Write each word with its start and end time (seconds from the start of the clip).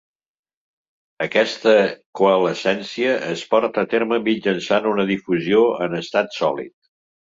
Aquesta 1.25 1.73
coalescència 2.21 3.11
es 3.33 3.43
porta 3.53 3.85
a 3.87 3.91
terme 3.93 4.19
mitjançant 4.31 4.89
una 4.95 5.07
difusió 5.15 5.63
en 5.89 6.01
estat 6.03 6.39
sòlid. 6.41 6.75